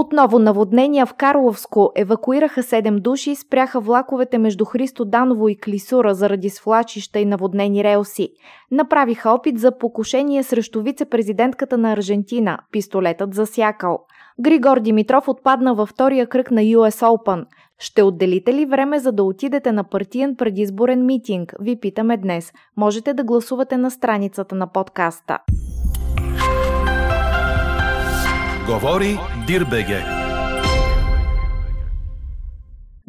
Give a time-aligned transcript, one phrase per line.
[0.00, 6.50] Отново наводнения в Карловско евакуираха 7 души, спряха влаковете между Христо Даново и Клисура заради
[6.50, 8.28] свлачища и наводнени релси.
[8.70, 12.58] Направиха опит за покушение срещу вице-президентката на Аржентина.
[12.72, 13.98] Пистолетът засякал.
[14.40, 17.44] Григор Димитров отпадна във втория кръг на US Open.
[17.78, 21.54] Ще отделите ли време за да отидете на партиен предизборен митинг?
[21.60, 22.52] Ви питаме днес.
[22.76, 25.38] Можете да гласувате на страницата на подкаста.
[28.68, 30.17] Говори Дирбеге.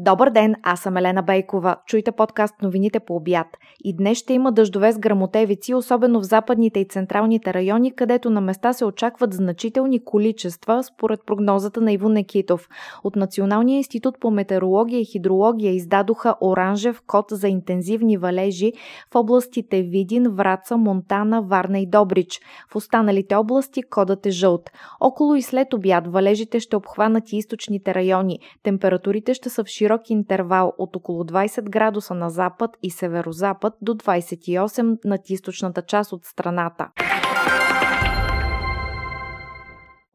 [0.01, 1.75] Добър ден, аз съм Елена Бейкова.
[1.85, 3.47] Чуйте подкаст новините по обяд.
[3.83, 8.41] И днес ще има дъждове с грамотевици, особено в западните и централните райони, където на
[8.41, 12.69] места се очакват значителни количества, според прогнозата на Иво Некитов.
[13.03, 18.73] От Националния институт по метеорология и хидрология издадоха оранжев код за интензивни валежи
[19.13, 22.41] в областите Видин, Враца, Монтана, Варна и Добрич.
[22.71, 24.71] В останалите области кодът е жълт.
[24.99, 28.39] Около и след обяд валежите ще обхванат и източните райони.
[28.63, 33.73] Температурите ще са в широк широк интервал от около 20 градуса на запад и северозапад
[33.81, 36.87] до 28 над източната част от страната.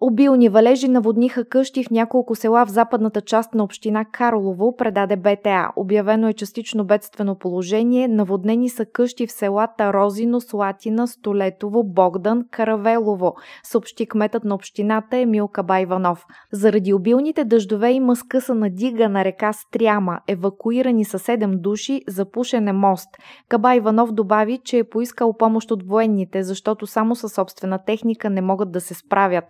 [0.06, 5.68] Обилни валежи наводниха къщи в няколко села в западната част на община Карлово, предаде БТА.
[5.76, 8.08] Обявено е частично бедствено положение.
[8.08, 15.48] Наводнени са къщи в селата Розино, Слатина, Столетово, Богдан, Каравелово, съобщи кметът на общината Емил
[15.48, 16.26] Кабайванов.
[16.52, 20.20] Заради обилните дъждове има скъсана дига на река Стряма.
[20.28, 23.08] Евакуирани са 7 души, запушен е мост.
[23.48, 28.72] Кабайванов добави, че е поискал помощ от военните, защото само със собствена техника не могат
[28.72, 29.44] да се справят.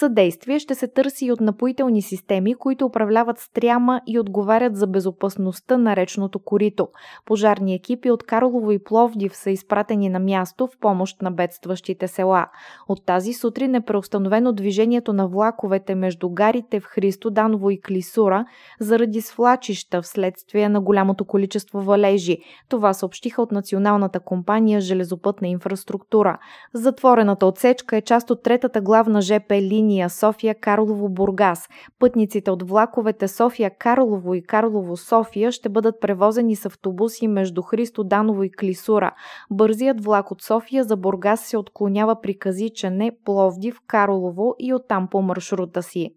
[0.00, 5.78] Съдействие ще се търси и от напоителни системи, които управляват стряма и отговарят за безопасността
[5.78, 6.88] на речното корито.
[7.24, 12.46] Пожарни екипи от Карлово и Пловдив са изпратени на място в помощ на бедстващите села.
[12.88, 18.44] От тази сутрин е преустановено движението на влаковете между гарите в Христо, Даново и Клисура
[18.80, 22.38] заради свлачища вследствие на голямото количество валежи.
[22.68, 26.38] Това съобщиха от Националната компания Железопътна инфраструктура.
[26.74, 31.68] Затворената отсечка е част от третата главна ЖП линия линия София-Карлово-Бургас.
[31.98, 38.50] Пътниците от влаковете София-Карлово и Карлово-София ще бъдат превозени с автобуси между Христо Даново и
[38.50, 39.12] Клисура.
[39.50, 45.22] Бързият влак от София за Бургас се отклонява при Казичане, Пловдив, Карлово и оттам по
[45.22, 46.10] маршрута си.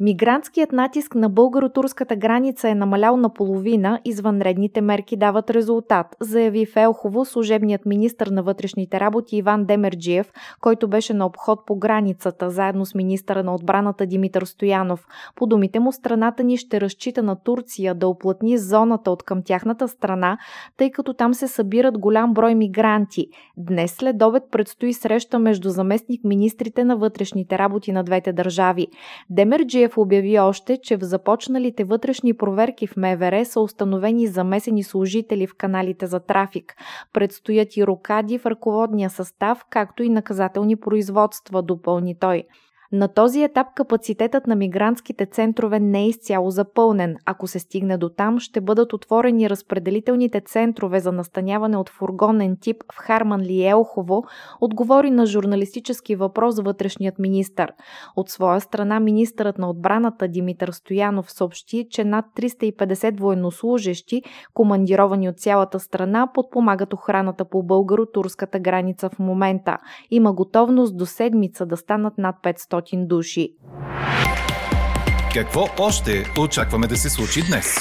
[0.00, 7.24] Мигрантският натиск на българо-турската граница е намалял наполовина, извънредните мерки дават резултат, заяви в Елхово
[7.24, 12.94] служебният министр на вътрешните работи Иван Демерджиев, който беше на обход по границата, заедно с
[12.94, 15.06] министъра на отбраната Димитър Стоянов.
[15.36, 19.88] По думите му, страната ни ще разчита на Турция да оплътни зоната от към тяхната
[19.88, 20.38] страна,
[20.76, 23.26] тъй като там се събират голям брой мигранти.
[23.56, 28.86] Днес след обед предстои среща между заместник министрите на вътрешните работи на двете държави.
[29.30, 35.46] Демерджиев Георгиев обяви още, че в започналите вътрешни проверки в МВР са установени замесени служители
[35.46, 36.74] в каналите за трафик.
[37.12, 42.44] Предстоят и рокади в ръководния състав, както и наказателни производства, допълни той.
[42.92, 47.16] На този етап капацитетът на мигрантските центрове не е изцяло запълнен.
[47.26, 52.76] Ако се стигне до там, ще бъдат отворени разпределителните центрове за настаняване от фургонен тип
[52.92, 54.24] в Харман ли Елхово,
[54.60, 57.68] отговори на журналистически въпрос вътрешният министр.
[58.16, 64.22] От своя страна министърът на отбраната Димитър Стоянов съобщи, че над 350 военнослужащи,
[64.54, 69.78] командировани от цялата страна, подпомагат охраната по българо-турската граница в момента.
[70.10, 72.77] Има готовност до седмица да станат над 500 500
[73.08, 73.52] души.
[75.34, 77.76] Какво още очакваме да се случи днес?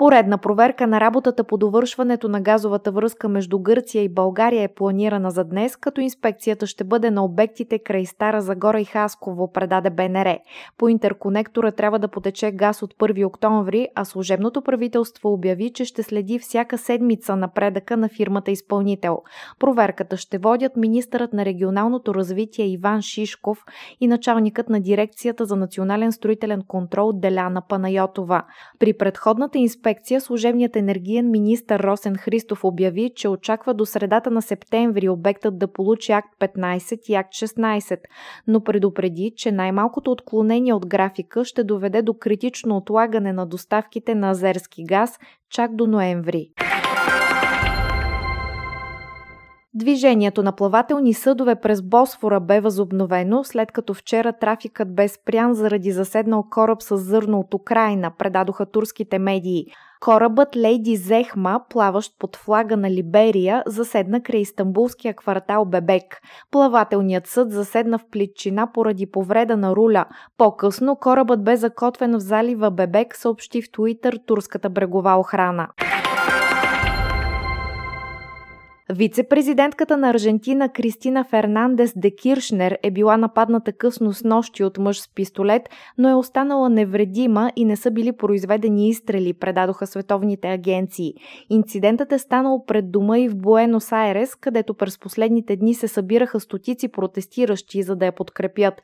[0.00, 5.30] Поредна проверка на работата по довършването на газовата връзка между Гърция и България е планирана
[5.30, 10.38] за днес, като инспекцията ще бъде на обектите край Стара Загора и Хасково, предаде БНР.
[10.78, 16.02] По интерконектора трябва да потече газ от 1 октомври, а служебното правителство обяви, че ще
[16.02, 19.18] следи всяка седмица напредъка на фирмата изпълнител.
[19.58, 23.64] Проверката ще водят министърът на регионалното развитие Иван Шишков
[24.00, 28.42] и началникът на дирекцията за национален строителен контрол Деляна Панайотова.
[28.78, 34.42] При предходната инспекция инспекция служебният енергиен министр Росен Христов обяви, че очаква до средата на
[34.42, 37.98] септември обектът да получи акт 15 и акт 16,
[38.46, 44.30] но предупреди, че най-малкото отклонение от графика ще доведе до критично отлагане на доставките на
[44.30, 45.18] азерски газ
[45.50, 46.50] чак до ноември.
[49.74, 55.92] Движението на плавателни съдове през Босфора бе възобновено, след като вчера трафикът бе спрян заради
[55.92, 59.66] заседнал кораб с зърно от Украина, предадоха турските медии.
[60.00, 66.20] Корабът Лейди Зехма, плаващ под флага на Либерия, заседна край Истанбулския квартал Бебек.
[66.50, 70.04] Плавателният съд заседна в плитчина поради повреда на руля.
[70.38, 75.68] По-късно корабът бе закотвен в залива Бебек, съобщи в Туитър турската брегова охрана.
[78.92, 85.00] Вице-президентката на Аржентина Кристина Фернандес де Киршнер е била нападната късно с нощи от мъж
[85.00, 85.62] с пистолет,
[85.98, 91.14] но е останала невредима и не са били произведени изстрели, предадоха световните агенции.
[91.50, 96.40] Инцидентът е станал пред дома и в Буенос Айрес, където през последните дни се събираха
[96.40, 98.74] стотици протестиращи, за да я подкрепят.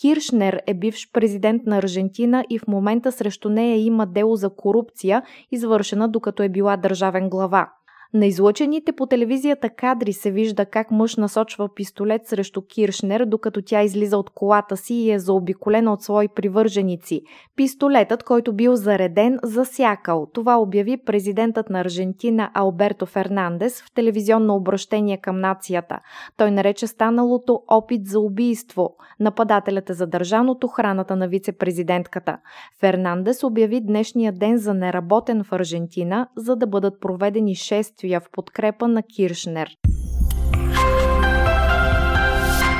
[0.00, 5.22] Киршнер е бивш президент на Аржентина и в момента срещу нея има дело за корупция,
[5.50, 7.68] извършена докато е била държавен глава.
[8.14, 13.82] На излъчените по телевизията кадри се вижда как мъж насочва пистолет срещу Киршнер, докато тя
[13.82, 17.22] излиза от колата си и е заобиколена от свои привърженици.
[17.56, 20.26] Пистолетът, който бил зареден, засякал.
[20.34, 25.98] Това обяви президентът на Аржентина Алберто Фернандес в телевизионно обращение към нацията.
[26.36, 28.96] Той нарече станалото опит за убийство.
[29.20, 32.38] Нападателят е задържан от охраната на вице-президентката.
[32.80, 38.30] Фернандес обяви днешния ден за неработен в Аржентина, за да бъдат проведени 6 действия в
[38.30, 39.68] подкрепа на Киршнер.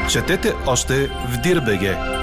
[0.08, 2.19] Четете още в Дирбеге!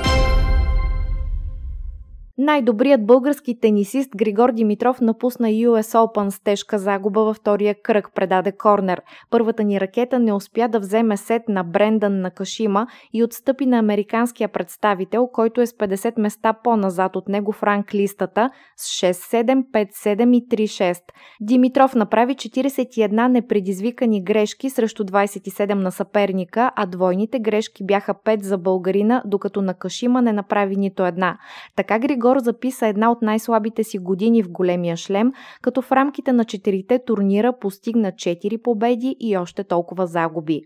[2.40, 8.52] Най-добрият български тенисист Григор Димитров напусна US Open с тежка загуба във втория кръг, предаде
[8.52, 9.02] Корнер.
[9.30, 13.78] Първата ни ракета не успя да вземе сет на Брендан на Кашима и отстъпи на
[13.78, 19.64] американския представител, който е с 50 места по-назад от него в ранг листата с 6-7,
[19.72, 21.00] 5-7 и 3-6.
[21.42, 28.58] Димитров направи 41 непредизвикани грешки срещу 27 на съперника, а двойните грешки бяха 5 за
[28.58, 31.38] българина, докато на Кашима не направи нито една.
[31.76, 35.32] Така Григор Гор записа една от най-слабите си години в големия шлем,
[35.62, 40.62] като в рамките на четирите турнира постигна 4 победи и още толкова загуби.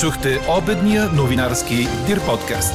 [0.00, 0.28] Чухте
[0.58, 1.74] обедния новинарски
[2.06, 2.74] Дир подкаст.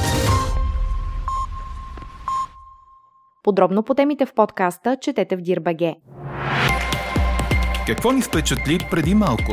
[3.42, 5.94] Подробно по темите в подкаста четете в Дирбаге.
[7.86, 9.52] Какво ни впечатли преди малко?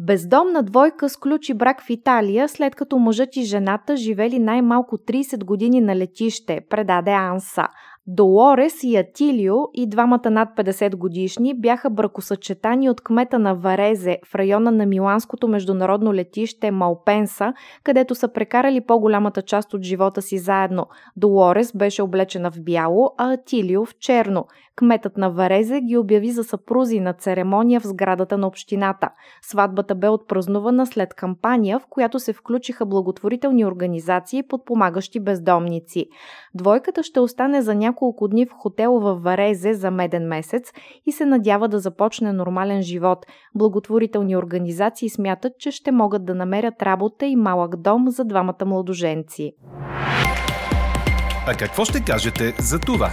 [0.00, 5.80] Бездомна двойка сключи брак в Италия, след като мъжът и жената живели най-малко 30 години
[5.80, 7.68] на летище, предаде Анса.
[8.10, 14.34] Долорес и Атилио и двамата над 50 годишни бяха бракосъчетани от кмета на Варезе в
[14.34, 17.52] района на Миланското международно летище Малпенса,
[17.84, 20.86] където са прекарали по-голямата част от живота си заедно.
[21.16, 24.46] Долорес беше облечена в бяло, а Атилио в черно.
[24.76, 29.10] Кметът на Варезе ги обяви за съпрузи на церемония в сградата на общината.
[29.42, 36.06] Сватбата бе отпразнувана след кампания, в която се включиха благотворителни организации, подпомагащи бездомници.
[36.54, 40.72] Двойката ще остане за няколко няколко дни в хотел в Варезе за меден месец
[41.06, 43.26] и се надява да започне нормален живот.
[43.54, 49.52] Благотворителни организации смятат, че ще могат да намерят работа и малък дом за двамата младоженци.
[51.46, 53.10] А какво ще кажете за това?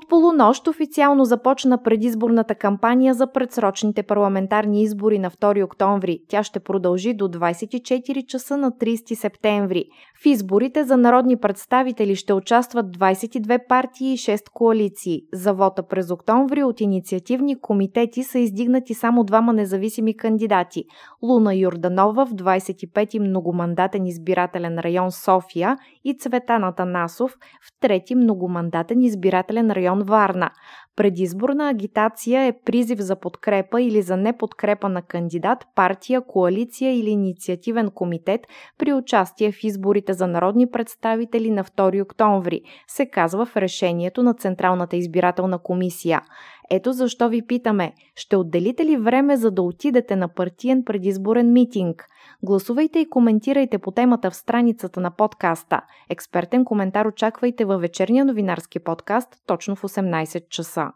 [0.00, 6.18] От полунощ официално започна предизборната кампания за предсрочните парламентарни избори на 2 октомври.
[6.28, 9.84] Тя ще продължи до 24 часа на 30 септември.
[10.22, 15.22] В изборите за народни представители ще участват 22 партии и 6 коалиции.
[15.32, 20.84] За вота през октомври от инициативни комитети са издигнати само двама независими кандидати–
[21.22, 29.70] Луна Юрданова в 25-ти многомандатен избирателен район София и Цветана Танасов в трети многомандатен избирателен
[29.70, 30.50] район район Варна.
[30.96, 37.90] Предизборна агитация е призив за подкрепа или за неподкрепа на кандидат, партия, коалиция или инициативен
[37.90, 38.40] комитет
[38.78, 44.34] при участие в изборите за народни представители на 2 октомври, се казва в решението на
[44.34, 46.22] Централната избирателна комисия.
[46.70, 52.06] Ето защо ви питаме, ще отделите ли време за да отидете на партиен предизборен митинг?
[52.42, 55.80] Гласувайте и коментирайте по темата в страницата на подкаста.
[56.10, 60.86] Експертен коментар очаквайте във вечерния новинарски подкаст точно в 18 часа.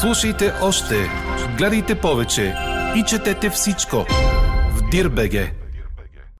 [0.00, 0.94] Слушайте още,
[1.58, 2.54] гледайте повече
[2.96, 3.96] и четете всичко
[4.76, 5.63] в Дирбеге.